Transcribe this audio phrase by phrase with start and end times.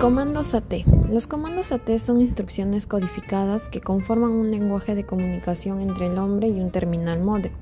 [0.00, 0.74] Comandos AT.
[1.10, 6.48] Los comandos AT son instrucciones codificadas que conforman un lenguaje de comunicación entre el hombre
[6.48, 7.52] y un terminal modem.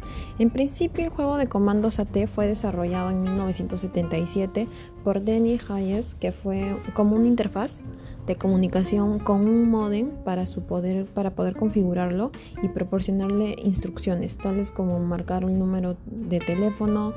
[0.41, 4.67] En principio, el juego de comandos AT fue desarrollado en 1977
[5.05, 7.83] por Denny Hayes, que fue como una interfaz
[8.27, 12.33] de comunicación con un modem para, su poder, para poder configurarlo
[12.63, 17.13] y proporcionarle instrucciones, tales como marcar un número de teléfono.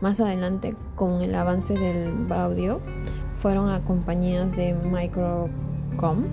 [0.00, 2.80] Más adelante, con el avance del audio,
[3.38, 6.24] fueron a compañías de Microcom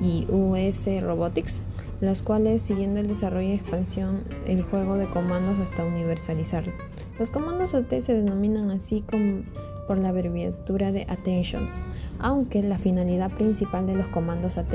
[0.00, 1.62] y US Robotics,
[2.00, 6.72] las cuales siguiendo el desarrollo y expansión el juego de comandos hasta universalizarlo.
[7.18, 9.42] Los comandos AT se denominan así como
[9.86, 11.82] por la abreviatura de Attentions,
[12.18, 14.72] aunque la finalidad principal de los comandos AT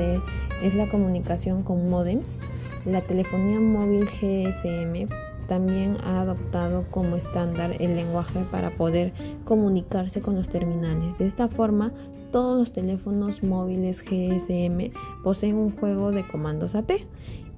[0.62, 2.38] es la comunicación con modems,
[2.86, 5.08] la telefonía móvil GSM
[5.50, 9.12] también ha adoptado como estándar el lenguaje para poder
[9.44, 11.18] comunicarse con los terminales.
[11.18, 11.92] De esta forma,
[12.30, 14.92] todos los teléfonos móviles GSM
[15.24, 16.92] poseen un juego de comandos AT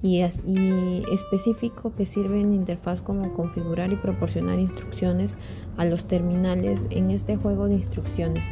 [0.01, 5.37] y, específico que sirve en interfaz como configurar y proporcionar instrucciones
[5.77, 8.43] a los terminales en este juego de instrucciones.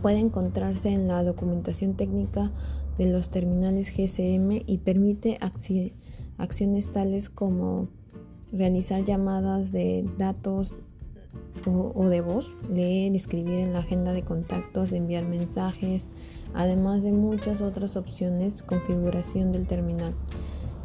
[0.00, 2.52] Puede encontrarse en la documentación técnica
[2.98, 5.38] de los terminales GSM y permite
[6.38, 7.88] acciones tales como
[8.52, 10.74] realizar llamadas de datos
[11.64, 16.08] o, de voz, leer, escribir en la agenda de contactos, enviar mensajes,
[16.54, 20.14] además de muchas otras opciones, configuración del terminal.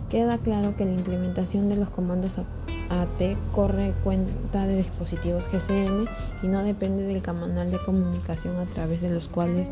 [0.10, 2.40] Queda claro que la implementación de los comandos
[2.90, 6.06] AT corre cuenta de dispositivos GSM
[6.44, 9.70] y no depende del canal de comunicación a través de los cuales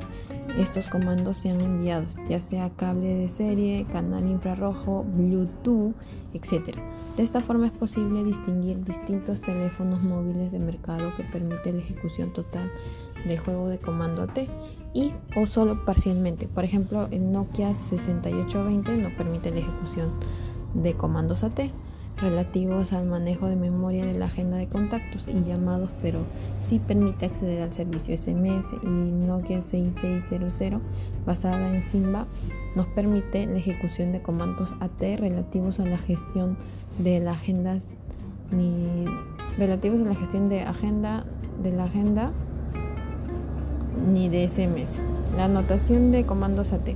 [0.58, 5.94] estos comandos sean enviados, ya sea cable de serie, canal infrarrojo, Bluetooth,
[6.34, 6.78] etc.
[7.18, 12.34] De esta forma es posible distinguir distintos teléfonos móviles de mercado que permiten la ejecución
[12.34, 12.72] total
[13.26, 14.48] del juego de comando AT
[14.94, 16.48] y o solo parcialmente.
[16.48, 20.12] Por ejemplo, el Nokia 6820 no permite la ejecución
[20.74, 21.60] de comandos AT
[22.22, 26.20] relativos al manejo de memoria de la agenda de contactos y llamados, pero
[26.60, 30.82] sí permite acceder al servicio SMS y Nokia 6600
[31.26, 32.28] basada en Simba
[32.76, 36.58] nos permite la ejecución de comandos AT relativos a la gestión
[36.98, 37.80] de la agenda
[38.52, 39.06] ni
[39.58, 41.26] relativos a la gestión de agenda
[41.64, 42.32] de la agenda
[44.12, 45.00] ni de SMS.
[45.36, 46.90] La anotación de comandos AT.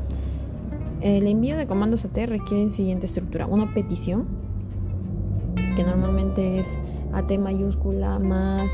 [1.01, 4.42] El envío de comandos AT requiere la siguiente estructura: una petición
[5.75, 6.77] que normalmente es
[7.13, 8.71] AT mayúscula más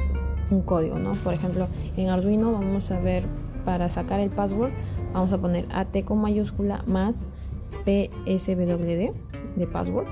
[0.51, 1.13] un código, ¿no?
[1.13, 1.67] Por ejemplo,
[1.97, 3.25] en Arduino vamos a ver
[3.65, 4.71] para sacar el password,
[5.13, 7.27] vamos a poner AT con mayúscula más
[7.85, 9.11] PSWD
[9.55, 10.07] de password.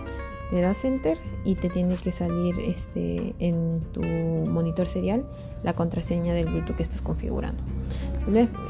[0.52, 5.26] Le das enter y te tiene que salir este en tu monitor serial
[5.64, 7.62] la contraseña del Bluetooth que estás configurando.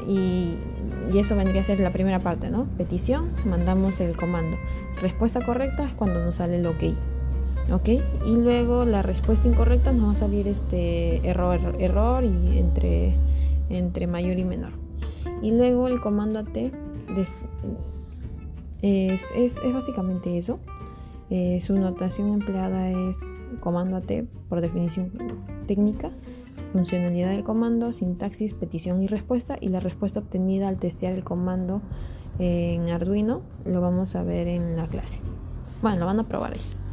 [0.06, 0.56] Y,
[1.12, 2.66] y eso vendría a ser la primera parte, ¿no?
[2.76, 4.56] Petición, mandamos el comando.
[5.00, 6.82] Respuesta correcta es cuando nos sale el OK.
[7.72, 7.88] ¿Ok?
[8.26, 13.14] Y luego la respuesta incorrecta nos va a salir este error, error y entre,
[13.68, 14.72] entre mayor y menor.
[15.42, 16.56] Y luego el comando AT
[18.82, 20.58] es, es, básicamente eso.
[21.30, 23.18] Eh, su notación empleada es
[23.60, 24.10] comando AT
[24.48, 25.12] por definición
[25.66, 26.10] técnica,
[26.72, 29.56] funcionalidad del comando, sintaxis, petición y respuesta.
[29.60, 31.82] Y la respuesta obtenida al testear el comando
[32.38, 35.20] en Arduino lo vamos a ver en la clase.
[35.82, 36.87] Bueno, lo van a probar ahí.